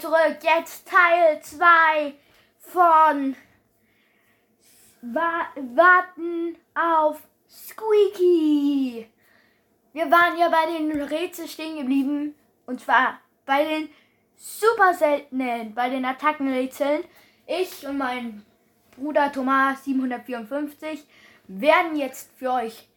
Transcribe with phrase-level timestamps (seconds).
[0.00, 0.38] zurück.
[0.42, 2.14] Jetzt Teil 2
[2.58, 3.36] von
[5.02, 9.10] Wa Warten auf Squeaky.
[9.92, 12.34] Wir waren ja bei den Rätsel stehen geblieben.
[12.66, 13.88] Und zwar bei den
[14.36, 17.04] super seltenen, bei den Attackenrätseln.
[17.46, 18.46] Ich und mein
[18.96, 21.04] Bruder Thomas 754
[21.46, 22.88] werden jetzt für euch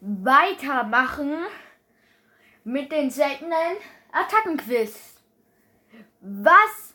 [0.00, 1.38] weitermachen
[2.62, 3.76] mit den seltenen
[4.12, 5.11] Attackenquiz.
[6.24, 6.94] Was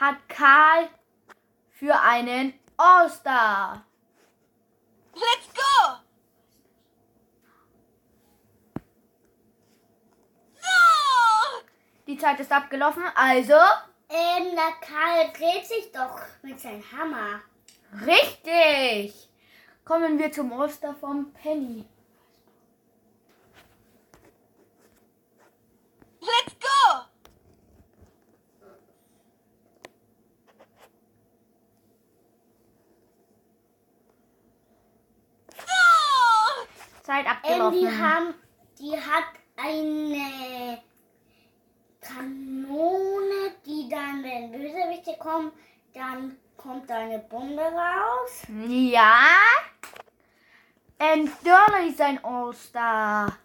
[0.00, 0.88] hat Karl
[1.70, 3.84] für einen All-Star?
[5.12, 5.96] Let's go!
[10.56, 11.62] No!
[12.06, 13.52] Die Zeit ist abgelaufen, also
[14.08, 17.42] Ähm, der Karl dreht sich doch mit seinem Hammer.
[18.06, 19.28] richtig.
[19.84, 21.84] Kommen wir zum All-Star vom Penny.
[26.20, 27.04] Let's go!
[37.04, 37.78] Zeit Ähm, abgelaufen.
[37.80, 38.34] die haben,
[38.78, 39.24] die hat
[39.56, 40.82] eine
[42.00, 45.52] Kanone, die dann, wenn Bösewichte kommen,
[45.92, 48.42] dann kommt da eine Bombe raus.
[48.66, 49.18] Ja.
[50.98, 53.36] Und Dörler ist ein All-Star.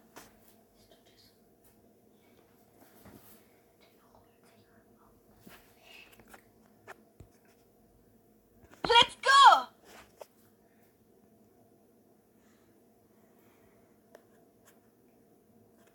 [8.84, 9.68] Let's go!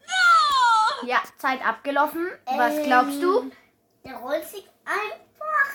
[0.07, 0.94] No!
[1.07, 2.27] Ja, Zeit abgelaufen.
[2.47, 3.41] Was glaubst du?
[3.41, 3.53] Ähm,
[4.05, 5.73] Der rollt sich einfach.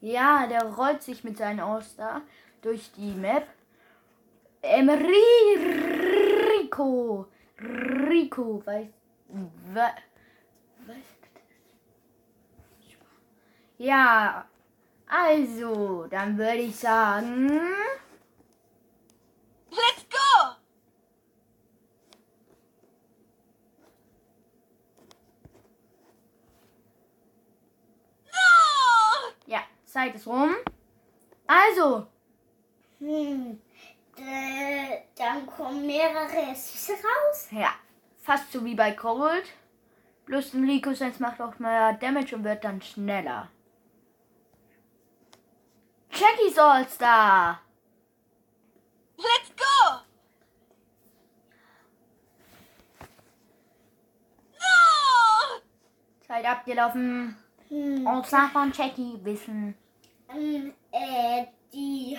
[0.00, 2.22] Ja, der rollt sich mit seinem All-Star
[2.62, 3.46] durch die Map.
[4.62, 7.26] Ähm, Ri- Rico.
[7.60, 8.86] Rico, weiß.
[9.72, 9.94] wa-
[10.86, 10.96] Was?
[13.78, 14.46] Ja,
[15.06, 17.48] also, dann würde ich sagen.
[19.70, 20.50] Let's go!
[28.26, 29.32] No!
[29.46, 29.60] Ja,
[30.00, 30.54] Zeit ist rum.
[31.46, 32.06] Also,
[33.00, 33.60] Hm.
[35.16, 37.48] Dann kommen mehrere Süße raus.
[37.50, 37.70] ja,
[38.20, 39.44] fast so wie bei Cold.
[40.26, 43.48] Plus ein Rico Sense macht auch mehr Damage und wird dann schneller.
[46.12, 47.60] Jackie's All-Star.
[49.16, 50.00] Let's go!
[54.58, 55.60] No!
[56.26, 57.36] Zeit abgelaufen.
[57.68, 58.06] Hm.
[58.06, 59.74] All-Star von Jackie wissen.
[60.34, 62.18] Ähm, äh, die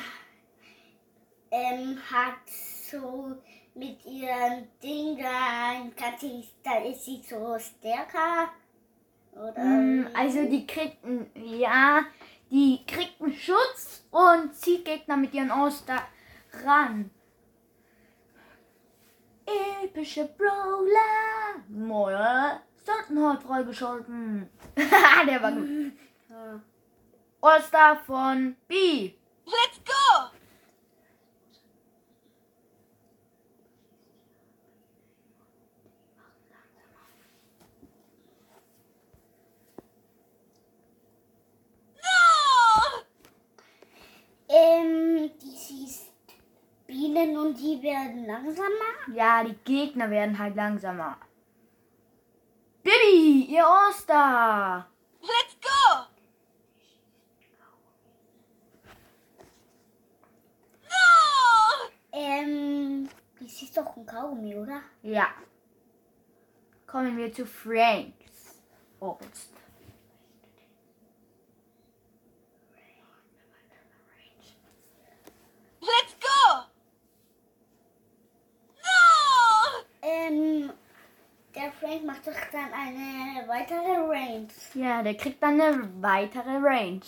[1.52, 2.48] ähm, hat
[2.90, 3.36] so
[3.74, 8.50] mit ihrem Ding da, ist sie so stärker.
[9.34, 10.98] Oder Mm, Also die kriegt
[11.36, 12.04] ja,
[12.50, 16.08] die kriegt einen Schutz und zieht Gegner mit ihren All-Star
[16.66, 17.10] ran.
[19.84, 21.64] Epische Brawler.
[21.70, 22.62] Moja.
[22.82, 24.50] Stundenhold freigeschalten.
[25.28, 25.92] Der war gut.
[27.42, 29.14] All-Star von B.
[29.46, 30.30] Let's go!
[41.98, 43.04] No!
[44.50, 46.12] ähm, die siehst
[46.86, 48.70] Bienen und die werden langsamer.
[49.14, 51.18] Ja, die Gegner werden halt langsamer.
[52.84, 54.88] Bibi, ihr All-Star.
[55.22, 56.06] Let's go!
[60.84, 61.90] No!
[62.14, 63.08] Ähm,
[63.40, 64.82] die siehst doch ein Kaugummi, oder?
[65.02, 65.28] Ja.
[66.86, 68.62] Kommen wir zu Franks
[69.00, 69.62] All-Star.
[75.80, 76.64] Let's go!
[78.84, 79.84] No!
[80.02, 80.74] Ähm,
[81.56, 84.48] der Frank macht doch dann eine weitere Range.
[84.74, 87.02] Ja, der kriegt dann eine weitere Range.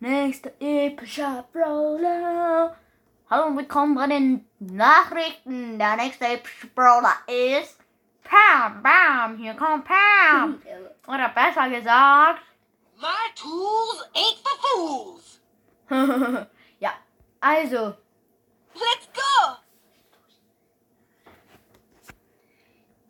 [0.00, 2.76] Nächster epischer Brawler.
[3.32, 5.78] Hallo und willkommen bei den Nachrichten.
[5.78, 6.38] Der nächste
[6.74, 7.78] Brawler ist
[8.22, 8.82] Pam.
[8.82, 10.60] Bam, hier kommt Pam.
[11.06, 12.42] Oder besser gesagt.
[13.00, 15.40] My tools ain't for fools!
[16.78, 16.92] ja,
[17.40, 17.94] also,
[18.74, 19.56] Let's go!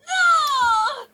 [0.06, 1.08] No!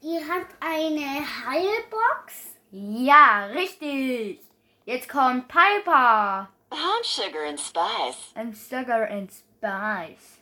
[0.00, 2.54] Die hat eine Heilbox.
[2.70, 4.38] ja, richtig.
[4.84, 6.53] Jetzt kommt Piper.
[6.76, 8.32] I'm sugar and spice.
[8.34, 10.38] And Sugar and Spice.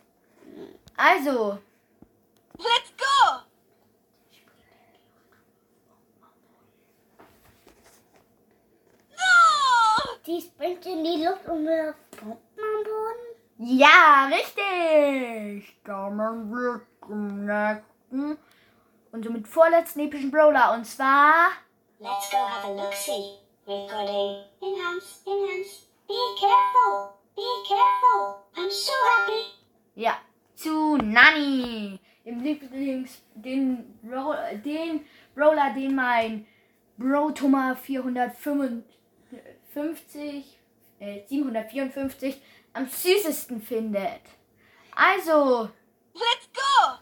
[0.99, 1.61] Also,
[2.59, 3.43] Let's go!
[10.27, 13.79] die springt in die Luft und wirft Bomben am Boden.
[13.79, 15.83] Ja, richtig.
[15.85, 18.39] Kommen wir zum nächsten
[19.13, 20.75] und somit vorletzten epischen Brawler.
[20.75, 21.51] Und zwar.
[21.99, 23.39] Let's go have a look-see.
[23.67, 24.45] Recording.
[24.61, 25.92] Enhance, enhance.
[26.13, 28.45] Be careful, be careful.
[28.55, 29.47] I'm so happy.
[29.95, 30.19] Ja,
[30.55, 31.99] zu Nani.
[32.27, 33.99] Im Lieblings, den,
[34.63, 36.47] den Brawler, den mein
[36.99, 40.61] Bro Thomas 455,
[40.99, 42.43] äh, 754
[42.75, 44.21] am süßesten findet.
[44.95, 45.71] Also,
[46.13, 47.02] Let's go!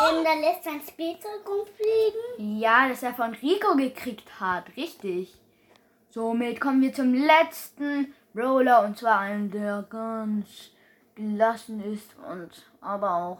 [0.00, 0.18] No!
[0.18, 2.58] Ähm, da lässt sein Spielzeug rumfliegen.
[2.60, 5.34] ja, das er von Rico gekriegt hat, richtig.
[6.10, 10.46] Somit kommen wir zum letzten Brawler und zwar einen, der ganz
[11.14, 12.50] gelassen ist und
[12.80, 13.38] aber auch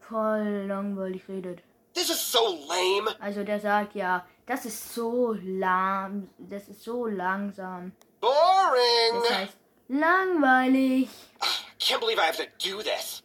[0.00, 1.62] voll langweilig redet.
[1.94, 3.14] This is so lame.
[3.20, 7.92] Also der sagt ja, das ist so lahm, das ist so langsam.
[8.20, 9.22] Boring.
[9.22, 9.56] Das heißt
[9.88, 11.08] langweilig.
[11.78, 13.21] Can't believe I have to do this.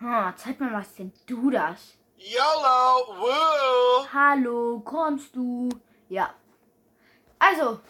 [0.00, 1.96] Ha, zeig mal, was denn du das?
[2.18, 3.18] YOLO.
[3.18, 4.06] Woo.
[4.12, 5.70] Hallo, kommst du?
[6.08, 6.34] Ja.
[7.38, 7.80] Also,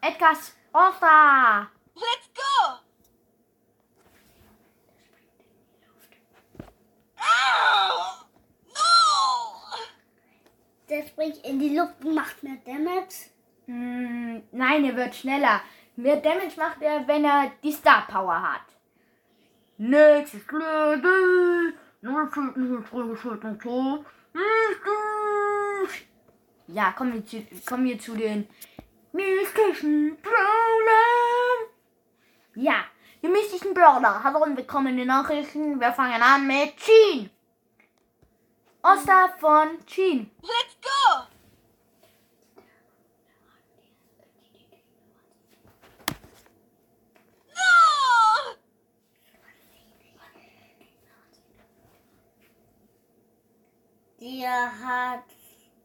[0.00, 1.68] Edgars Oster.
[1.94, 2.78] Let's go!
[7.18, 8.24] Ow!
[8.68, 9.78] No!
[10.88, 13.30] Der springt in die Luft und macht mehr Damage.
[13.66, 15.60] Hm, nein, er wird schneller.
[15.96, 18.62] Mehr Damage macht er, wenn er die Star Power hat.
[19.84, 21.74] Nächstes Level.
[26.68, 28.48] Ja, kommen wir zu, kommen wir zu den
[29.12, 31.66] mystischen Brawlern.
[32.54, 32.84] Ja,
[33.22, 35.80] die mystischen Brawler haben bekommene Nachrichten.
[35.80, 37.28] Wir fangen an mit Chin.
[38.84, 40.30] Oster von Chin.
[40.42, 41.26] Let's go!
[47.48, 47.92] No!
[54.22, 55.24] Der hat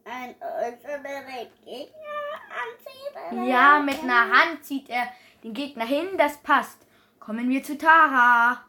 [0.04, 3.48] ein äußere Gegner anzieht.
[3.48, 5.08] Ja, mit einer Hand zieht er
[5.42, 6.86] den Gegner hin, das passt.
[7.18, 8.62] Kommen wir zu Tara.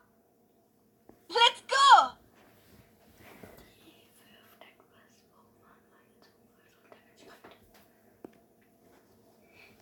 [1.27, 2.07] Let's go!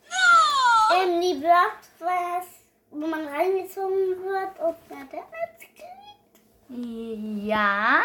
[0.10, 0.98] No!
[0.98, 2.48] Ähm, die Blocks, was,
[2.89, 7.45] wo man reingezogen wird und mehr Damage kriegt.
[7.45, 8.01] Ja.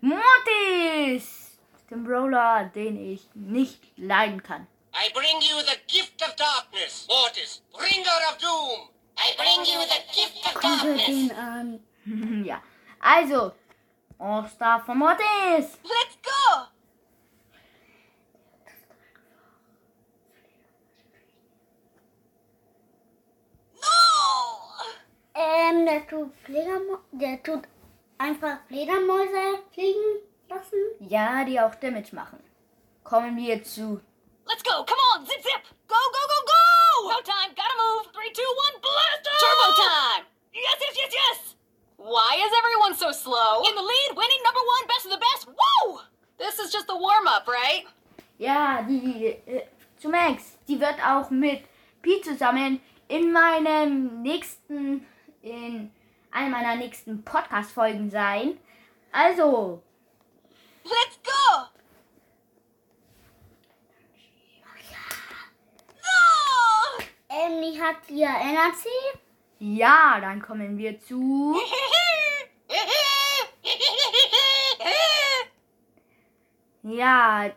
[0.00, 1.58] Mortis.
[1.90, 4.66] Den Brawler, den ich nicht leiden kann.
[4.94, 7.06] I bring you the gift of darkness.
[7.08, 8.88] Mortis, bringer of doom.
[9.16, 11.08] I bring you the gift of darkness.
[11.08, 11.80] ihn an.
[12.44, 12.62] ja.
[13.00, 13.52] Also,
[14.18, 15.78] Oster von Mortis.
[15.82, 16.66] Let's go!
[23.74, 23.88] No!
[25.34, 27.62] Ähm, der tut Fledermäuse, der tut
[28.22, 30.78] einfach Fledermäuse fliegen lassen.
[31.00, 32.38] Ja, die auch Damage machen.
[33.02, 34.00] Kommen wir zu
[34.46, 34.84] Let's go!
[34.84, 35.26] Come on!
[35.26, 35.62] Zip zip!
[35.88, 37.14] Go, go, go, go!
[37.14, 37.54] Go time!
[37.54, 38.12] Gotta move!
[38.12, 39.40] Three, two, one, blast off!
[39.42, 40.24] Turbo time!
[40.52, 41.56] Yes, yes, yes, yes!
[41.96, 43.62] Why is everyone so slow?
[43.68, 45.46] In the lead, winning number one, best of the best!
[45.46, 46.00] Woo!
[46.38, 47.86] This is just the warm-up, right?
[48.38, 49.66] Ja, die äh,
[49.98, 51.62] zu Max, die wird auch mit
[52.02, 55.06] Pi zusammen in meinem nächsten,
[55.40, 55.92] in
[56.32, 58.58] einer meiner nächsten Podcast-Folgen sein.
[59.12, 59.82] Also,
[60.84, 61.68] Let's go!
[67.28, 68.88] Ähm, die hat hier Energy.
[69.58, 71.56] ja, dann kommen wir zu.
[76.84, 77.50] Ja,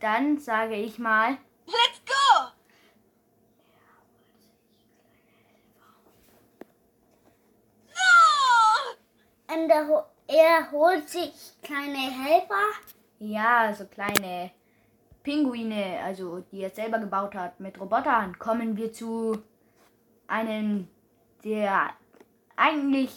[0.00, 1.38] dann sage ich mal.
[1.66, 2.52] Let's go!
[9.56, 11.32] Der, ho- er holt sich
[11.62, 12.66] kleine Helfer.
[13.18, 14.50] Ja, so kleine
[15.22, 19.42] Pinguine, also die er selber gebaut hat mit Robotern, kommen wir zu
[20.28, 20.88] einem,
[21.42, 21.90] der
[22.54, 23.10] eigentlich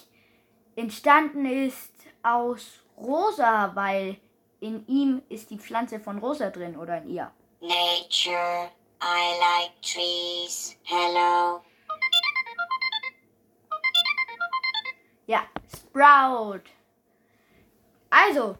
[0.76, 1.92] entstanden ist
[2.22, 4.16] aus Rosa, weil
[4.60, 7.30] in ihm ist die Pflanze von Rosa drin oder in ihr.
[7.60, 8.70] Nature.
[9.02, 10.76] I like trees.
[10.84, 11.60] Hello.
[15.30, 16.62] Ja, Sprout.
[18.10, 18.58] Also,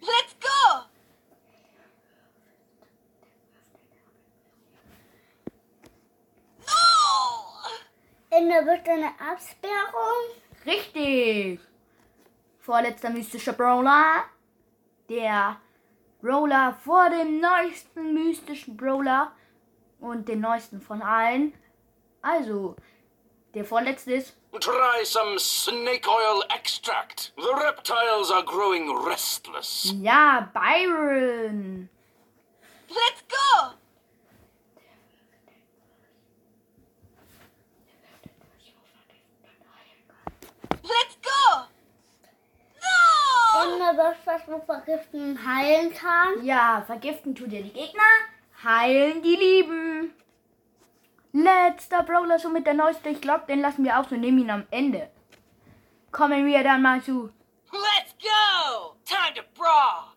[0.00, 0.82] Let's go!
[6.60, 6.76] No!
[8.32, 10.26] Ähm, da wird eine Absperrung.
[10.66, 11.60] richtig.
[12.58, 14.24] Vorletzter mystischer Brawler.
[15.08, 15.58] der
[16.20, 19.32] Brawler vor dem neuesten mystischen Brawler
[20.00, 21.54] und den neuesten von allen.
[22.20, 22.76] Also,
[23.56, 24.36] der vorletzte ist.
[24.60, 27.32] Try some snake oil extract.
[27.36, 29.94] The reptiles are growing restless.
[30.00, 31.88] Ja, Byron.
[32.88, 33.72] Let's go!
[40.82, 41.64] Let's go!
[42.82, 43.74] No!
[43.74, 46.44] Immer was, was man vergiften heilen kann.
[46.44, 48.02] Ja, vergiften tut ihr die Gegner,
[48.62, 50.12] heilen die Lieben.
[51.36, 53.10] Letzter Brawler, somit der neueste.
[53.10, 55.10] Ich glaube, den lassen wir auch so, nehmen ihn am Ende.
[56.10, 57.30] Kommen wir dann mal zu.
[57.70, 58.96] Let's go!
[59.04, 60.14] Time to brawl!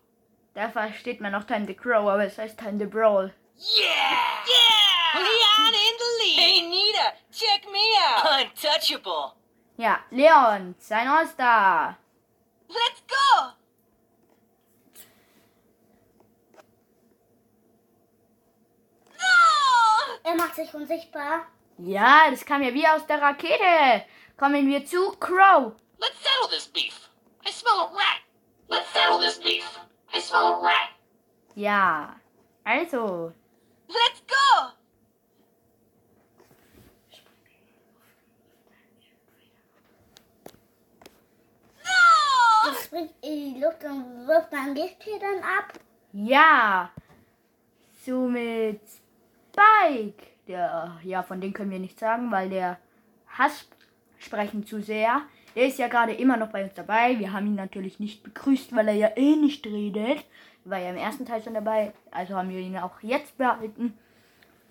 [0.54, 3.34] Da versteht man noch Time to Crow, aber es heißt Time to Brawl.
[3.58, 4.44] Yeah!
[4.46, 5.20] Yeah!
[5.20, 6.38] Leon in the lead!
[6.38, 8.46] Hey, Nita, check me out!
[8.46, 9.34] Untouchable!
[9.76, 11.98] Ja, Leon, sein All-Star.
[12.68, 13.52] Let's go!
[19.18, 20.09] No!
[20.22, 21.46] Er macht sich unsichtbar.
[21.78, 24.04] Ja, das kam ja wie aus der Rakete.
[24.36, 25.72] Kommen wir zu Crow.
[25.98, 27.08] Let's settle this beef.
[27.46, 28.20] I smell a rat.
[28.68, 29.64] Let's settle this beef.
[30.14, 30.90] I smell a rat.
[31.54, 32.16] Ja,
[32.64, 33.32] also,
[33.88, 34.70] Let's go!
[41.82, 42.70] No!
[42.70, 45.72] Das springt in die Luft und wirft dann Giftfedern ab.
[46.12, 46.90] ja.
[48.02, 48.80] Somit
[49.52, 50.26] Spike.
[50.48, 52.78] Der, ja, von dem können wir nichts sagen, weil der
[53.28, 53.68] hasst
[54.18, 55.22] sprechen zu sehr.
[55.54, 57.18] Der ist ja gerade immer noch bei uns dabei.
[57.18, 60.24] Wir haben ihn natürlich nicht begrüßt, weil er ja eh nicht redet.
[60.64, 61.92] Er war ja im ersten Teil schon dabei.
[62.10, 63.98] Also haben wir ihn auch jetzt behalten.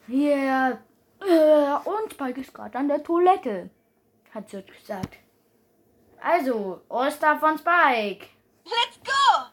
[0.08, 0.80] Hier.
[1.22, 3.70] Äh, und Spike ist gerade an der Toilette.
[4.34, 5.18] Hat sie gesagt.
[6.22, 8.28] Also, All-Star von Spike.
[8.66, 9.46] Let's go!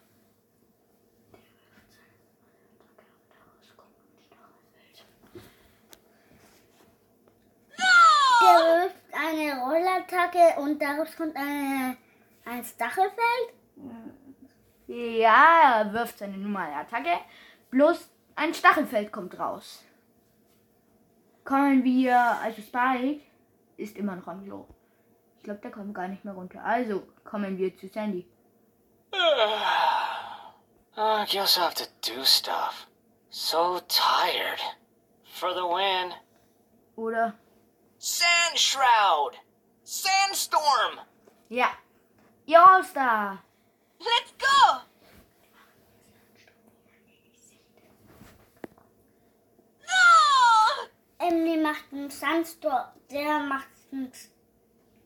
[8.43, 11.97] Der wirft eine Rollattacke und daraus kommt eine,
[12.45, 13.55] ein Stachelfeld.
[14.87, 17.19] Ja, er wirft seine normale Attacke.
[17.71, 19.85] Bloß ein Stachelfeld kommt raus.
[21.45, 23.21] Kommen wir, also Spike
[23.77, 24.67] ist immer noch am Klo.
[25.39, 26.63] Ich glaube, der kommt gar nicht mehr runter.
[26.65, 28.27] Also kommen wir zu Sandy.
[30.99, 32.87] I guess I have to do stuff.
[33.31, 34.61] So tired.
[35.25, 36.13] For the win.
[36.97, 37.35] Oder?
[37.99, 39.35] Sand Shroud!
[39.83, 41.01] Sandstorm!
[41.49, 41.71] Ja.
[42.45, 43.43] Ihr All-Star.
[43.99, 44.81] Let's go!
[49.83, 51.27] No!
[51.27, 52.89] Emily macht einen Sandstorm.
[53.11, 54.13] Der macht einen,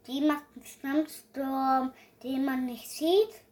[0.07, 1.93] die macht einen Sandstorm,
[2.23, 3.45] den man nicht sieht.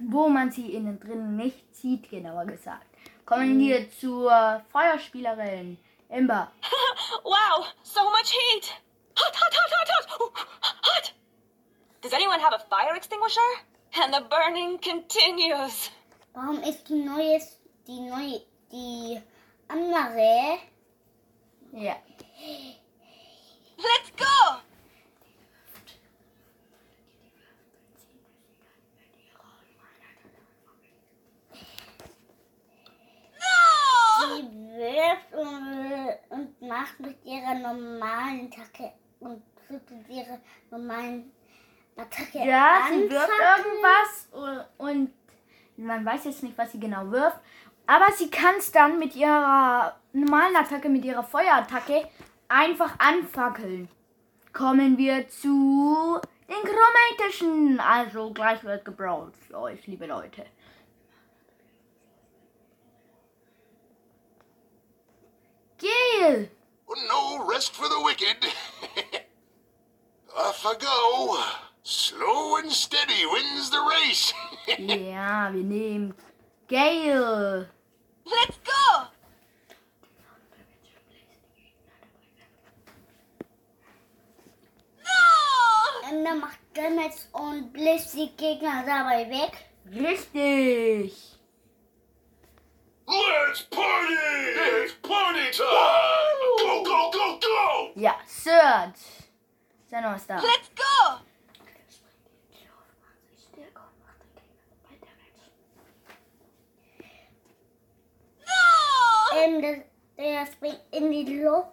[0.00, 2.86] Wo man sie innen drin nicht sieht, genauer gesagt.
[3.26, 5.78] Kommen wir zur Feuerspielerin.
[6.10, 6.48] Ember.
[7.24, 8.72] Wow, so much heat!
[9.16, 10.20] Hot, hot, hot, hot, hot!
[10.20, 11.12] Ooh, Hot!
[12.02, 13.40] Does anyone have a fire extinguisher?
[13.96, 15.90] And the burning continues.
[16.34, 17.40] Warum ist die neue,
[17.86, 19.22] die neue, die
[19.68, 20.60] andere?
[21.72, 21.96] Ja.
[23.78, 24.60] Let's go!
[37.64, 40.38] Normalen Attacke und mit ihrer
[40.70, 41.32] normalen
[41.96, 45.12] Attacke Ja, sie wirft irgendwas und, und
[45.76, 47.40] man weiß jetzt nicht, was sie genau wirft.
[47.86, 52.08] Aber sie kann es dann mit ihrer normalen Attacke, mit ihrer Feuerattacke
[52.48, 53.88] einfach anfackeln.
[54.52, 57.80] Kommen wir zu den chromatischen.
[57.80, 60.46] Also gleich wird gebrawlt für euch, liebe Leute.
[65.78, 66.50] Gel!
[67.08, 68.36] No rest for the wicked.
[70.36, 71.44] Off I go.
[71.82, 74.32] Slow and steady wins the race.
[74.78, 76.14] Ja, wir nehmen
[76.68, 77.68] Gale.
[78.24, 79.06] Let's go!
[85.02, 86.08] No!
[86.08, 89.66] Ender macht Damage und bläst die Gegner dabei weg.
[89.92, 91.38] Richtig.
[93.06, 94.14] Let's party!
[94.82, 96.38] It's party time!
[96.58, 98.00] Go, go, go, go!
[98.00, 99.24] Ja, Search.
[99.90, 100.40] Sein All-Star.
[100.42, 101.20] Let's go!
[108.46, 109.38] No!
[109.38, 109.84] Ähm, der,
[110.16, 111.68] der springt in die Luft.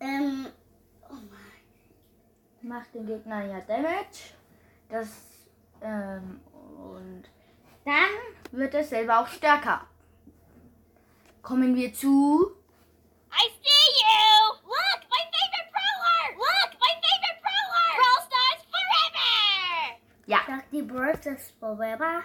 [0.00, 0.46] Ähm,
[1.08, 2.68] oh mein.
[2.68, 4.34] Macht den Gegner ja Damage.
[4.90, 5.08] Das,
[5.80, 6.40] ähm,
[6.76, 7.24] und
[7.84, 8.10] dann
[8.52, 9.86] wird er selber auch stärker.
[11.44, 12.56] Kommen wir zu
[13.30, 14.54] I see you!
[14.64, 16.24] Look, my favorite brawler!
[16.40, 17.88] Look, my favorite brawler!
[17.98, 19.98] Brawl Stars forever!
[20.24, 22.22] ja, Sagt die Brothers Forever.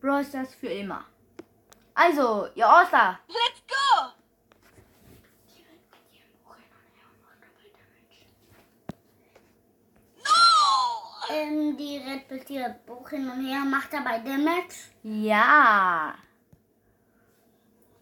[0.00, 1.04] Brawl Stars für immer.
[1.94, 3.18] Also, ihr Außer.
[3.28, 4.12] Let's go!
[10.24, 11.34] No!
[11.34, 14.88] Ähm, die Red Bull hier Buch hin und her macht dabei Damage.
[15.02, 16.14] Ja.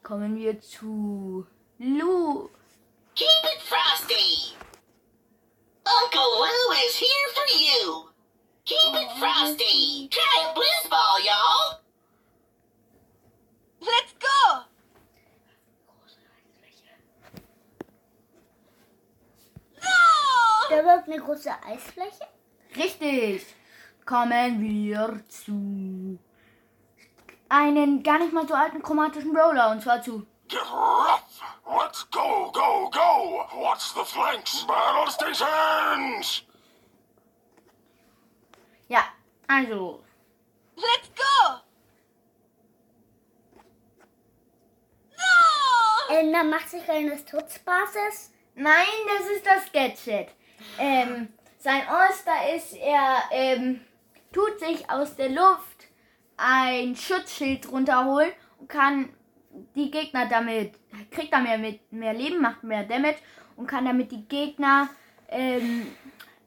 [0.03, 1.47] Kommen wir zu
[1.79, 2.51] Lu.
[3.15, 4.57] Keep it frosty.
[5.87, 8.09] Uncle Lou is here for you.
[8.65, 10.09] Keep it frosty.
[10.09, 11.81] Try a bliss ball, y'all.
[13.81, 14.65] Let's go!
[19.81, 20.69] No!
[20.71, 22.27] Der wirft eine große Eisfläche.
[22.77, 23.47] Richtig.
[24.05, 26.19] Kommen wir zu
[27.53, 31.43] einen gar nicht mal so alten chromatischen Brawler und zwar zu Get rough!
[31.67, 33.47] Let's go, go, go!
[33.55, 34.65] Watch the flanks!
[34.67, 36.43] Battle stations!
[38.89, 39.05] ja,
[39.47, 40.03] also
[40.77, 41.61] Let's go!
[45.17, 46.17] No!
[46.17, 48.33] Ähm, da macht sich eine Schutzbasis.
[48.55, 50.29] Nein, das ist das Gadget.
[50.79, 53.85] Ähm, sein All-Star ist, er ähm,
[54.33, 55.92] tut sich aus der Luft
[56.43, 59.11] ein Schutzschild runterholen und kann
[59.75, 60.75] die Gegner damit,
[61.11, 63.19] kriegt er mehr, mit, mehr Leben, macht mehr Damage
[63.57, 64.89] und kann damit die Gegner
[65.29, 65.95] ähm,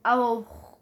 [0.03, 0.77] auch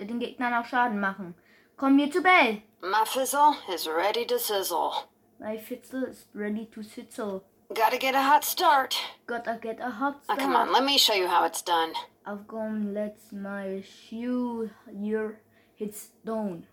[0.00, 1.34] den Gegnern auch Schaden machen.
[1.76, 2.62] Kommen wir zu Bell.
[2.80, 4.92] My fizzle is ready to sizzle.
[5.40, 7.42] My Fitzel is ready to sizzle.
[7.74, 8.94] Gotta get a hot start.
[9.26, 10.38] Gotta get a hot start.
[10.38, 11.92] come on, let me show you how it's done.
[12.26, 15.40] Aufkommen, let's my shoe your
[15.76, 16.66] hits down.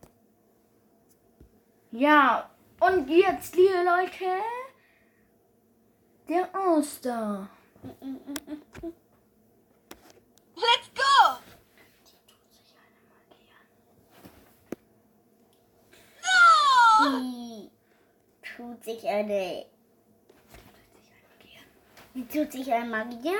[1.93, 2.49] Ja,
[2.79, 4.41] und jetzt, liebe Leute,
[6.29, 7.49] der Oster.
[10.55, 11.37] Let's go!
[17.03, 17.19] No!
[17.19, 17.69] Die
[18.55, 19.65] tut sich eine.
[22.13, 23.35] Die tut sich ein Magian.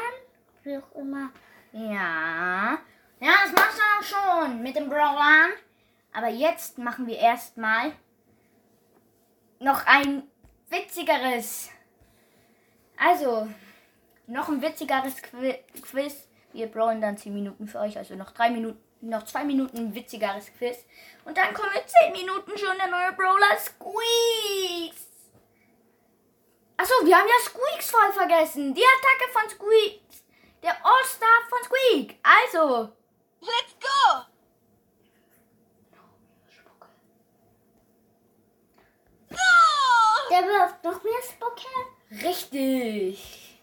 [0.63, 1.31] Wie auch immer.
[1.71, 2.79] Ja,
[3.21, 5.51] ja, das machst du auch schon mit dem Brawlern.
[6.11, 7.93] Aber jetzt machen wir erstmal
[9.61, 10.23] noch ein
[10.69, 11.69] witzigeres.
[12.97, 13.47] Also,
[14.27, 16.27] noch ein witzigeres Qui- Quiz.
[16.53, 19.95] Wir brawlen dann 10 Minuten für euch, also noch drei Minuten, noch zwei Minuten ein
[19.95, 20.77] witzigeres Quiz.
[21.25, 25.07] Und dann kommen wir 10 Minuten schon der neue Brawler Squeaks.
[26.77, 28.73] Achso, wir haben ja Squeaks voll vergessen.
[28.73, 30.23] Die Attacke von Squeaks.
[30.63, 32.19] Der All-Star von Squeak.
[32.23, 32.91] Also,
[33.43, 34.21] Let's go!
[39.31, 39.37] No!
[40.31, 42.25] Der wirft noch mehr Spucke.
[42.25, 43.59] Richtig.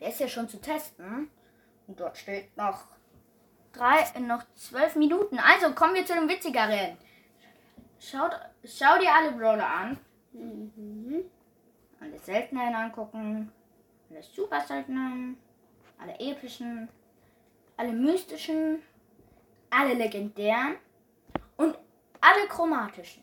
[0.00, 1.30] Der ist ja schon zu testen.
[1.86, 2.86] Und dort steht noch
[3.72, 5.38] drei, noch zwölf Minuten.
[5.38, 6.96] Also kommen wir zu dem witzigeren.
[8.00, 8.32] Schaut,
[8.64, 9.98] schau dir alle Brawler an.
[10.32, 11.30] Mhm.
[12.00, 13.52] Alle seltenen angucken.
[14.10, 15.36] Alle super seltenen.
[15.96, 16.88] Alle epischen.
[17.76, 18.82] Alle mystischen.
[19.70, 20.74] Alle legendären.
[21.56, 21.78] Und
[22.20, 23.22] alle chromatischen.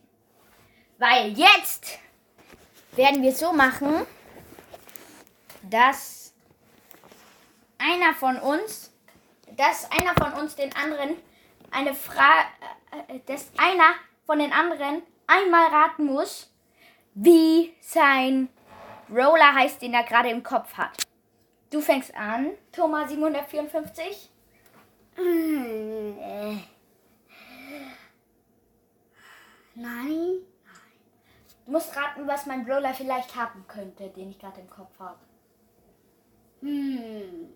[0.97, 1.99] Weil jetzt
[2.99, 4.05] werden wir so machen,
[5.63, 6.33] dass
[7.77, 8.91] einer von uns,
[9.55, 11.15] dass einer von uns den anderen
[11.71, 12.49] eine Frage,
[13.25, 16.51] dass einer von den anderen einmal raten muss,
[17.13, 18.49] wie sein
[19.09, 21.07] Roller heißt, den er gerade im Kopf hat.
[21.71, 24.29] Du fängst an, Thomas 754.
[25.15, 26.57] Hm, äh.
[29.75, 30.39] Nein.
[31.69, 35.19] Du musst raten, was mein Roller vielleicht haben könnte, den ich gerade im Kopf habe.
[36.61, 37.53] Hm.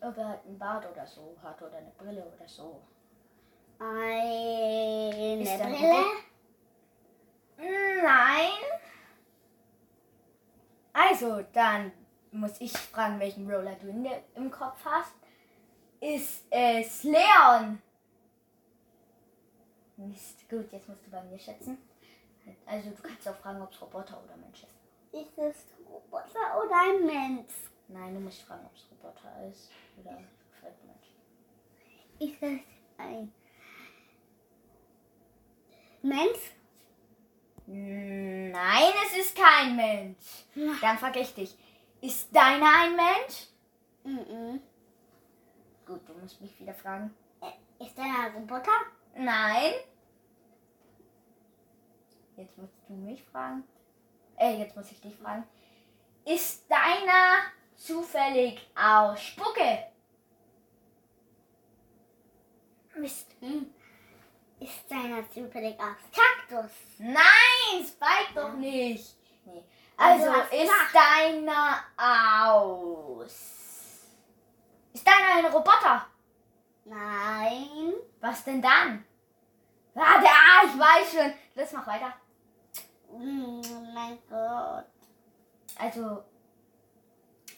[0.00, 2.82] Ob er halt einen Bart oder so hat oder eine Brille oder so.
[3.78, 6.04] Eine Ist Brille.
[8.02, 8.50] Nein.
[10.92, 11.92] Also, dann
[12.32, 15.14] muss ich fragen, welchen Roller du in der, im Kopf hast.
[16.00, 17.80] Ist es Leon?
[19.98, 21.78] Mist, gut, jetzt musst du bei mir schätzen.
[22.66, 24.78] Also, du kannst auch fragen, ob es Roboter oder Mensch ist.
[25.12, 25.56] Ist es
[25.88, 27.52] Roboter oder ein Mensch?
[27.88, 30.18] Nein, du musst fragen, ob es Roboter ist oder
[30.58, 31.08] vielleicht Mensch.
[32.18, 32.60] Ist es
[32.98, 33.32] ein
[36.02, 36.52] Mensch?
[37.66, 40.46] Nein, es ist kein Mensch.
[40.80, 41.56] Dann ich dich.
[42.00, 43.48] Ist deiner ein Mensch?
[44.04, 44.60] Mhm.
[45.86, 47.14] Gut, du musst mich wieder fragen.
[47.78, 48.72] Ist er ein Roboter?
[49.16, 49.72] Nein.
[52.38, 53.64] Jetzt musst du mich fragen.
[54.36, 55.44] Äh, jetzt muss ich dich fragen.
[56.24, 57.40] Ist deiner
[57.74, 59.88] zufällig aus Spucke?
[62.94, 63.34] Mist.
[63.40, 63.72] Hm.
[64.60, 66.70] Ist deiner zufällig aus Kaktus?
[66.98, 69.16] Nein, Spike doch nicht.
[69.44, 69.64] Nee.
[69.96, 73.32] Also Also ist macht- deiner aus.
[74.92, 76.06] Ist deiner ein Roboter?
[76.84, 77.94] Nein.
[78.20, 79.04] Was denn dann?
[79.94, 81.34] Warte, ah, ich weiß schon.
[81.54, 82.12] Lass mach weiter.
[83.18, 83.60] Hm,
[83.94, 84.86] mein Gott.
[85.76, 86.24] Also,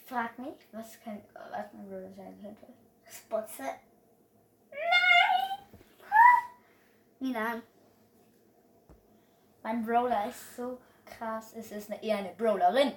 [0.07, 2.67] frag mich, was, kann, was mein Bruder sein könnte.
[3.07, 3.65] Spotze.
[7.19, 7.63] Nein.
[9.63, 11.53] Mein Brawler ist so krass.
[11.55, 12.95] Es ist eine, eher eine Brawlerin.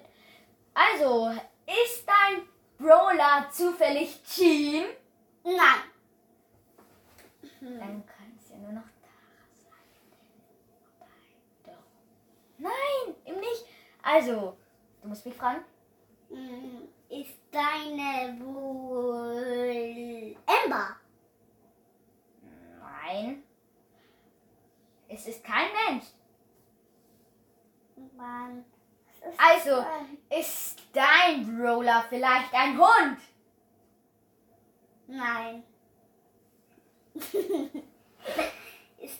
[0.73, 1.31] Also,
[1.65, 2.47] ist dein
[2.77, 4.85] Brawler zufällig Team?
[5.43, 5.91] Nein.
[7.59, 9.71] Dann kann es ja nur noch Tara sein.
[10.99, 11.07] Wobei,
[11.65, 11.83] Doch.
[12.63, 13.65] Nein, eben nicht.
[14.01, 14.55] Also,
[15.01, 15.65] du musst mich fragen.
[16.29, 20.95] Hm, Ist deine wohl Ember?
[22.79, 23.43] Nein.
[25.09, 26.05] Es ist kein Mensch.
[28.15, 28.63] Mann.
[29.21, 29.85] ist Also,
[30.29, 33.19] ist dein Brawler vielleicht ein Hund?
[35.07, 35.63] Nein.
[37.13, 37.33] ist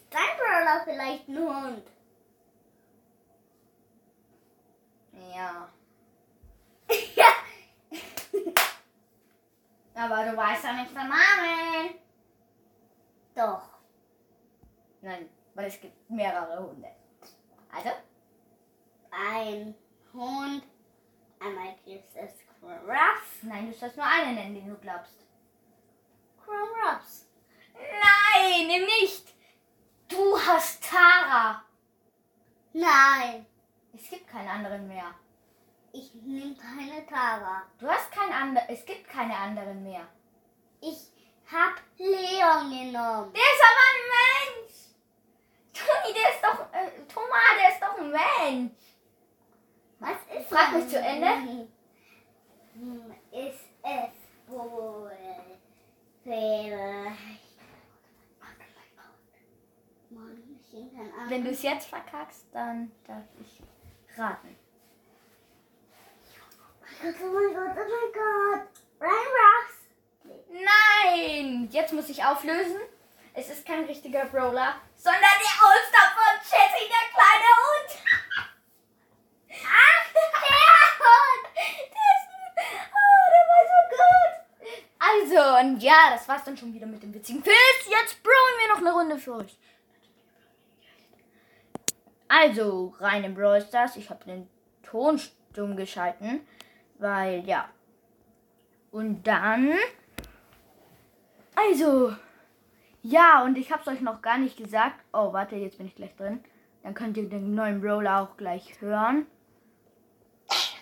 [0.10, 1.84] dein Brawler vielleicht ein Hund?
[5.32, 5.70] Ja.
[7.16, 7.26] ja.
[9.96, 11.96] Aber du weißt ja nicht den Namen.
[13.36, 13.70] Doch.
[15.02, 16.90] Nein, weil es gibt mehrere Hunde.
[17.72, 17.90] Also,
[19.12, 19.76] Ein
[20.14, 20.64] Hund.
[21.40, 22.32] Einmal gibt es
[22.64, 23.44] Ruffs.
[23.44, 25.26] nein, du sollst nur einen nennen, den du glaubst.
[26.44, 27.28] Chrome Ruffs.
[27.74, 28.68] Nein,
[29.02, 29.34] nicht.
[30.08, 31.64] Du hast Tara.
[32.74, 33.46] Nein.
[33.94, 35.14] Es gibt keinen anderen mehr.
[35.92, 37.64] Ich nehme keine Tara.
[37.78, 38.68] Du hast keinen anderen.
[38.70, 40.08] Es gibt keine anderen mehr.
[40.82, 41.12] Ich
[41.52, 43.32] hab Leon genommen.
[43.34, 44.74] Der ist aber ein Mensch.
[45.74, 46.74] Toni, der ist doch.
[46.74, 48.74] Äh, Thomas, der ist doch ein Mensch.
[50.00, 51.68] Was ist Frag mich zu Ende.
[52.74, 55.12] Hm, Ist es wohl
[56.24, 57.44] vielleicht...
[61.28, 63.62] Wenn du es jetzt verkackst, dann darf ich
[64.18, 64.56] raten.
[67.04, 68.68] Oh mein Gott, oh mein Gott, oh mein Gott.
[69.00, 69.78] Ryan Ruffs.
[70.50, 71.68] Nein!
[71.72, 72.78] Jetzt muss ich auflösen.
[73.34, 77.90] Es ist kein richtiger Brawler, sondern der Oster von Jessie, der kleine Hund.
[79.50, 80.30] Ach, der
[81.00, 81.46] Hund!
[81.56, 82.28] Der ist,
[82.94, 84.34] oh, der war so gut.
[85.00, 87.90] Also, und ja, das war's dann schon wieder mit dem witzigen Quiz.
[87.90, 89.58] Jetzt brawlen wir noch eine Runde für euch.
[92.36, 93.96] Also, rein in Brawl Stars.
[93.96, 94.50] Ich habe den
[94.82, 96.42] Ton stumm geschalten,
[96.98, 97.70] weil, ja.
[98.92, 99.74] Und dann...
[101.56, 102.16] Also,
[103.04, 105.00] ja, und ich hab's euch noch gar nicht gesagt.
[105.14, 106.44] Oh, warte, jetzt bin ich gleich drin.
[106.82, 109.28] Dann könnt ihr den neuen Brawler auch gleich hören.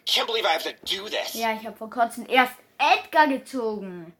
[0.08, 1.34] Can't believe I have to do this.
[1.34, 4.14] Ja, ich habe vor kurzem erst Edgar gezogen.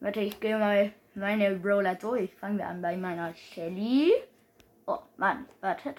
[0.00, 2.34] Warte, ich gehe mal meine Brawler durch.
[2.34, 4.12] Fangen wir an bei meiner Shelly.
[4.86, 5.96] Oh, Mann, wartet.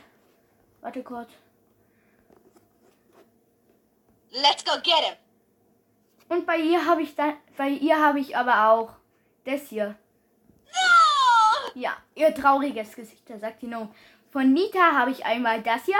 [0.81, 1.29] Warte kurz.
[4.31, 5.15] Let's go get him.
[6.29, 8.93] Und bei ihr habe ich dann, bei ihr habe ich aber auch
[9.45, 9.95] das hier.
[10.65, 11.71] No!
[11.73, 13.93] Ja, ihr trauriges Gesicht, da sagt die No.
[14.31, 15.99] Von Nita habe ich einmal das hier.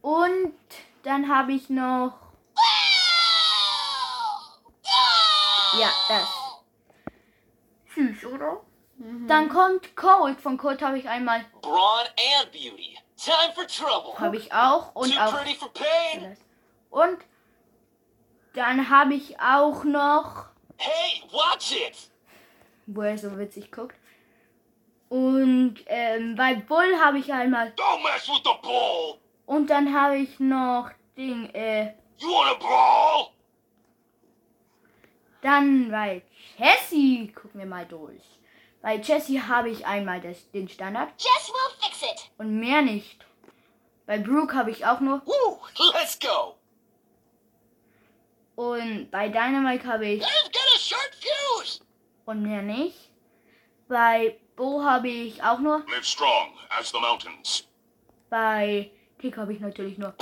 [0.00, 0.54] Und
[1.02, 2.18] dann habe ich noch.
[5.78, 6.41] Ja, das.
[8.98, 9.26] Oder?
[9.26, 10.40] Dann kommt Cold.
[10.40, 11.44] Von Cold habe ich einmal.
[11.60, 12.06] Brawn
[12.40, 12.96] and beauty.
[13.16, 14.18] Time for trouble.
[14.18, 14.94] Habe ich auch.
[14.94, 15.32] Und Too auch.
[15.36, 16.36] pretty for pain.
[16.90, 17.18] Und
[18.54, 20.46] dann habe ich auch noch.
[20.76, 22.10] Hey, watch it.
[22.86, 23.96] Wo er so witzig guckt.
[25.08, 27.68] Und ähm, bei Bull habe ich einmal.
[27.76, 29.18] Don't mess with the bull!
[29.44, 31.92] Und dann habe ich noch Ding, äh.
[32.16, 33.28] You wanna brawl?
[35.42, 36.22] Dann bei
[36.56, 38.22] Jessie, gucken wir mal durch.
[38.82, 42.30] Bei Jessie habe ich einmal das, den Standard Jess will fix it.
[42.38, 43.24] und mehr nicht.
[44.06, 45.58] Bei Brooke habe ich auch nur Woo,
[45.94, 46.56] let's go.
[48.56, 51.80] und bei Dynamite habe ich I've got a short fuse.
[52.26, 53.10] und mehr nicht.
[53.88, 55.78] Bei Bo habe ich auch nur.
[55.88, 57.66] Live strong as the mountains.
[58.30, 58.90] Bei
[59.20, 60.14] Tick habe ich natürlich nur.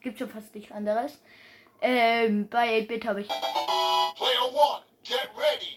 [0.00, 1.18] Gibt schon fast nichts anderes.
[1.80, 3.28] Ähm, bei 8-Bit habe ich.
[3.28, 4.82] Player one.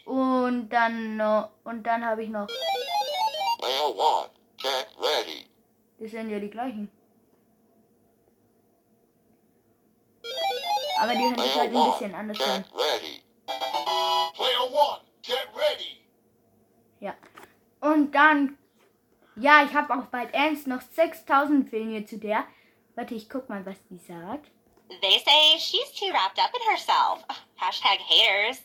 [0.05, 2.47] Und dann noch, und dann habe ich noch,
[3.59, 5.45] Player one, get ready.
[5.99, 6.89] das sind ja die gleichen.
[10.99, 12.65] Aber die hören sich halt ein bisschen anders an.
[12.73, 13.23] ready.
[14.33, 16.01] Player one, get ready.
[16.99, 17.15] Ja.
[17.81, 18.57] Und dann,
[19.35, 22.45] ja, ich habe auch bald ernst noch 6000 Filme zu der.
[22.95, 24.49] Warte, ich guck mal, was die sagt.
[24.89, 27.23] They say she's too wrapped up in herself.
[27.57, 28.63] Hashtag haters.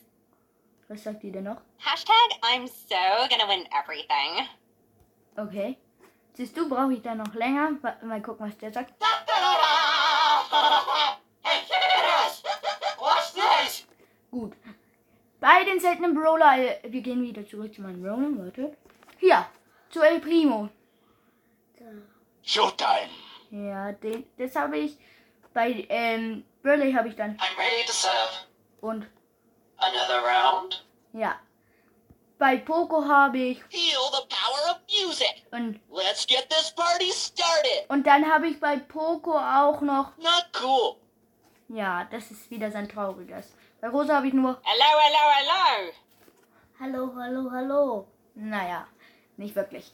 [0.92, 1.57] Was sagt die denn noch?
[1.78, 2.94] Hashtag I'm so
[3.31, 4.46] gonna win everything.
[5.38, 5.78] Okay.
[6.35, 7.78] Siehst du, brauche ich da noch länger?
[8.02, 8.92] Mal gucken, was der sagt.
[14.31, 14.52] Gut.
[15.40, 18.76] Bei den seltenen Brawler, äh, wir gehen wieder zurück zu meinen Brawlern, warte.
[19.18, 19.46] Hier,
[19.88, 20.68] zu El Primo.
[22.42, 23.09] Showtime.
[23.50, 24.98] Ja, den, das habe ich.
[25.55, 27.38] Bei ähm, Burley habe ich dann.
[27.38, 28.46] I'm ready to serve.
[28.83, 29.07] Und
[29.83, 30.85] Another round?
[31.12, 31.38] ja.
[32.38, 33.62] Bei Poco habe ich.
[33.71, 35.45] Feel the power of music.
[35.53, 37.88] Und, Let's get this party started.
[37.88, 40.16] und dann habe ich bei Poco auch noch.
[40.16, 40.97] Not cool.
[41.68, 43.53] Ja, das ist wieder sein trauriges.
[43.81, 44.61] Bei Rosa habe ich nur.
[44.64, 45.92] Hello, hello, hello.
[46.81, 48.09] Hallo, hallo, hallo.
[48.35, 48.88] Naja,
[49.37, 49.92] nicht wirklich.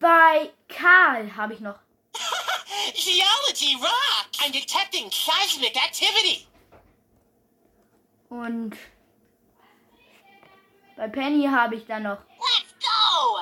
[0.00, 1.78] Bei Karl habe ich noch.
[2.94, 4.26] Geology rock.
[4.40, 6.48] I'm detecting seismic activity.
[8.28, 8.76] Und
[10.96, 12.18] bei Penny habe ich dann noch.
[12.28, 13.38] Let's go.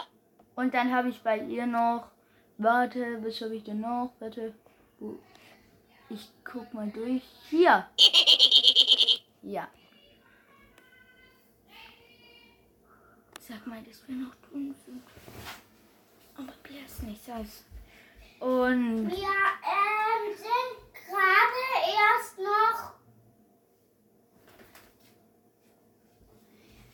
[0.57, 2.09] Und dann habe ich bei ihr noch.
[2.59, 4.13] Warte, was habe ich denn noch?
[4.21, 4.55] Warte.
[6.09, 7.23] Ich guck mal durch.
[7.51, 7.87] Hier.
[9.47, 9.69] Ja.
[13.39, 15.03] Sag mal, dass wir noch drin sind.
[16.35, 17.63] Aber bless nicht, Salz.
[18.41, 21.61] Und Wir ähm, sind gerade
[21.93, 22.95] erst noch.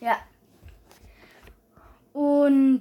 [0.00, 0.18] ja.
[2.12, 2.80] Und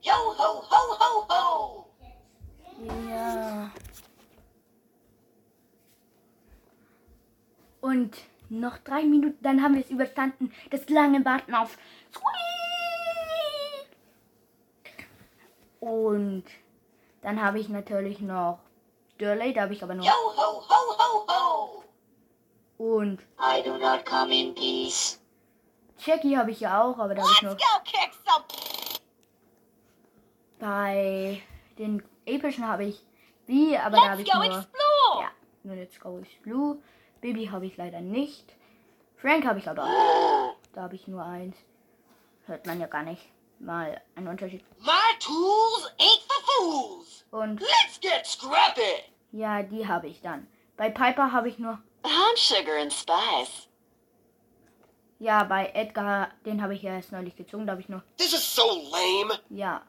[0.00, 1.86] Yo ho ho ho ho.
[3.10, 3.70] ja.
[7.80, 8.16] Und
[8.48, 10.50] noch drei Minuten, dann haben wir es überstanden.
[10.70, 11.76] Das lange Warten auf.
[15.80, 16.44] Und
[17.20, 18.60] dann habe ich natürlich noch
[19.18, 20.10] Durley, da habe ich aber Yo nur.
[20.10, 21.84] ho ho ho ho.
[22.78, 25.20] Und I do not come in peace.
[26.04, 27.62] Jackie habe ich ja auch, aber da habe ich Let's
[28.24, 28.44] some.
[30.60, 31.42] Bei
[31.78, 33.04] den epischen habe ich
[33.46, 34.46] wie, aber da habe Let's ich go nur.
[34.46, 35.22] explore.
[35.22, 35.30] Ja,
[35.64, 36.80] nur Let's Go Blue.
[37.20, 38.54] Baby habe ich leider nicht.
[39.16, 39.88] Frank habe ich aber.
[40.72, 41.56] Da habe ich nur eins.
[42.46, 43.22] Hört man ja gar nicht.
[43.58, 44.64] Mal ein Unterschied.
[44.80, 46.17] My tools ain't.
[47.30, 49.04] Und Let's get scrappy.
[49.32, 50.46] ja, die habe ich dann.
[50.76, 51.78] Bei Piper habe ich nur.
[52.02, 53.68] I'm sugar and spice.
[55.18, 57.66] Ja, bei Edgar, den habe ich ja erst neulich gezogen.
[57.66, 58.02] Da habe ich nur.
[58.16, 59.38] This is so lame.
[59.50, 59.82] Ja.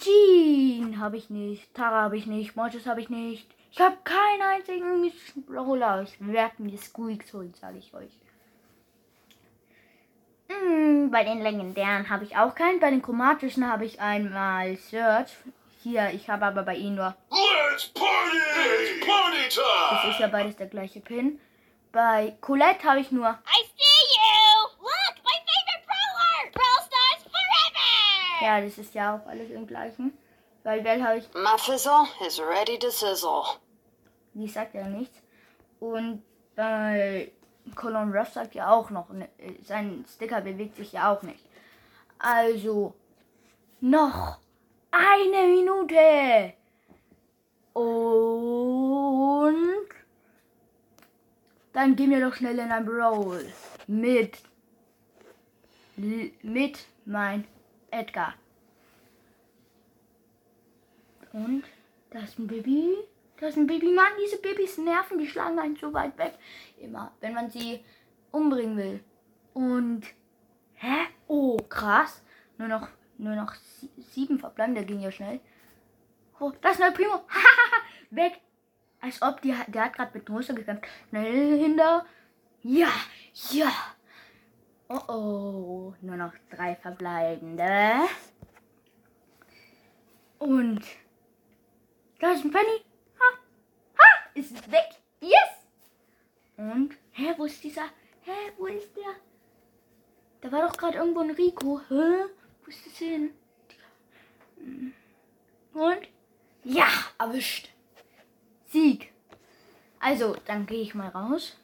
[0.00, 1.72] Jean habe ich nicht.
[1.74, 2.56] Tara habe ich nicht.
[2.56, 3.48] Mortis habe ich nicht.
[3.70, 5.12] Ich habe keinen einzigen
[5.46, 6.02] Brawler.
[6.02, 8.10] Ich werde mir Squeaks holen, sage ich euch.
[10.48, 12.80] Mm, bei den legendären habe ich auch keinen.
[12.80, 15.30] Bei den chromatischen habe ich einmal Search.
[15.82, 17.14] Hier, ich habe aber bei ihnen nur.
[17.30, 19.00] Let's party.
[19.06, 20.10] Party Das time.
[20.12, 21.40] ist ja beides der gleiche Pin.
[21.92, 23.28] Bei Colette habe ich nur.
[23.28, 24.68] I see you.
[24.80, 26.52] Look, my favorite brawler.
[26.52, 28.44] Brawl Stars forever.
[28.46, 30.12] Ja, das ist ja auch alles im gleichen.
[30.64, 31.28] Bei Bell habe ich.
[31.34, 33.44] My fizzle is ready to sizzle.
[34.34, 35.18] Die sagt ja nichts.
[35.80, 36.22] Und
[36.54, 37.30] bei
[37.74, 39.28] Colin Ruff sagt ja auch noch, ne,
[39.64, 41.44] sein Sticker bewegt sich ja auch nicht.
[42.18, 42.94] Also,
[43.80, 44.38] noch
[44.90, 46.54] eine Minute.
[47.74, 49.88] Und
[51.72, 53.46] dann gehen wir doch schnell in ein Brawl
[53.86, 54.38] mit
[56.42, 57.46] mit mein
[57.90, 58.34] Edgar.
[61.32, 61.64] Und
[62.10, 62.96] da ist ein Baby.
[63.40, 63.92] Da ist ein Baby.
[63.92, 65.18] Mann, diese Babys nerven.
[65.18, 66.34] Die schlagen einen so weit weg.
[66.78, 67.84] Immer, wenn man sie
[68.30, 69.04] umbringen will.
[69.54, 70.04] Und.
[70.74, 71.06] Hä?
[71.26, 72.22] Oh, krass.
[72.56, 75.40] Nur noch, nur noch sie- sieben verbleibende ging ja schnell.
[76.40, 77.24] Oh, das ist ein Primo.
[78.10, 78.40] weg.
[79.00, 80.86] Als ob die, der hat gerade mit Muster gekämpft.
[81.08, 82.04] Schnell hinter.
[82.62, 82.90] Ja,
[83.50, 83.70] ja.
[84.88, 85.94] Oh oh.
[86.00, 88.00] Nur noch drei verbleibende.
[90.38, 90.80] Und.
[92.18, 92.87] Da ist ein Penny.
[94.38, 94.90] Ist weg?
[95.20, 95.50] Yes.
[96.56, 96.96] Und.
[97.10, 97.86] Hä, wo ist dieser?
[98.22, 99.16] Hä, wo ist der?
[100.40, 101.80] Da war doch gerade irgendwo ein Rico.
[101.88, 102.28] Hä?
[102.62, 103.34] Wo ist das hin?
[104.58, 104.94] Hm.
[105.74, 106.08] Und
[106.62, 106.86] ja,
[107.18, 107.70] erwischt.
[108.68, 109.12] Sieg.
[109.98, 111.56] Also, dann gehe ich mal raus.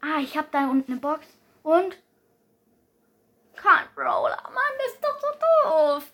[0.00, 1.26] Ah, ich habe da unten eine Box.
[1.62, 1.98] Und
[3.54, 4.42] kein Brawler.
[4.44, 6.12] Mann, ist doch so doof.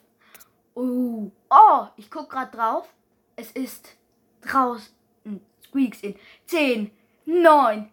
[0.75, 2.93] Oh, oh ich guck gerade drauf.
[3.37, 3.97] Es ist
[4.41, 4.94] draußen
[5.75, 6.15] Squeaks in
[6.47, 6.91] 10,
[7.27, 7.91] 9,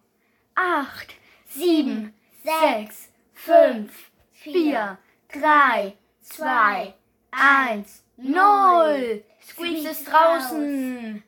[0.54, 1.14] 8,
[1.48, 2.14] 7,
[2.44, 4.98] 6, 5, 4,
[5.32, 6.94] 3, 2,
[7.32, 9.24] 1, 0.
[9.44, 11.24] Squeaks ist draußen.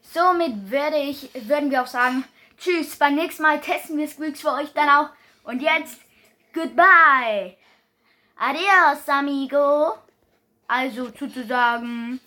[0.00, 2.24] Somit werde ich, würden wir auch sagen,
[2.58, 2.96] tschüss.
[2.96, 5.10] Beim nächsten Mal testen wir Squeaks für euch dann auch.
[5.44, 6.00] Und jetzt,
[6.52, 7.56] goodbye.
[8.36, 9.98] Adios, amigo.
[10.66, 12.18] Also sozusagen,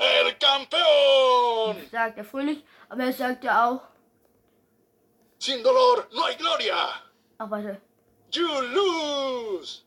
[0.00, 1.76] El campeón!
[1.90, 3.82] sagt er fröhlich, aber er sagt ja auch,
[5.38, 6.88] Sin dolor no hay gloria.
[7.38, 7.80] ach warte,
[8.32, 9.82] You lose.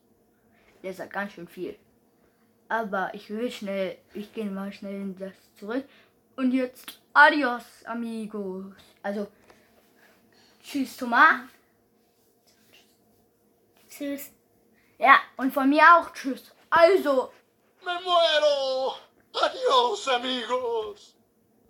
[0.83, 1.77] der sagt ganz schön viel.
[2.69, 5.85] Aber ich will schnell, ich gehe mal schnell in das zurück.
[6.35, 8.73] Und jetzt, adios, amigos.
[9.03, 9.27] Also,
[10.63, 11.41] tschüss, Thomas.
[13.89, 14.31] Tschüss.
[14.97, 16.51] Ja, und von mir auch tschüss.
[16.69, 17.31] Also,
[17.85, 18.95] Me muero.
[19.35, 21.15] Adiós, amigos.